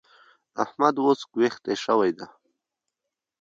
[0.63, 2.25] احمد اوس ګږوېښتی شوی دی.